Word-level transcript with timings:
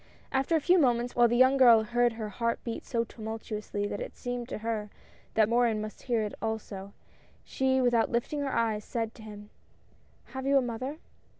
After 0.31 0.55
a 0.55 0.59
few 0.61 0.79
moments, 0.79 1.15
while 1.15 1.27
the 1.27 1.37
young 1.37 1.57
girl 1.57 1.83
heard 1.83 2.13
her 2.13 2.29
heart 2.29 2.57
beat 2.63 2.87
so 2.87 3.03
tumultuously 3.03 3.85
that 3.85 4.01
it 4.01 4.15
seemed 4.17 4.49
to 4.49 4.57
her 4.65 4.89
that 5.35 5.47
Morin 5.47 5.79
must 5.79 6.01
hear 6.01 6.23
it 6.23 6.33
also, 6.41 6.93
she 7.45 7.79
without 7.81 8.09
lifting 8.09 8.39
her 8.39 8.51
eyes, 8.51 8.83
said 8.83 9.13
to 9.13 9.21
him:" 9.21 9.51
Have 10.33 10.47
you 10.47 10.57
a 10.57 10.61
mother 10.63 10.97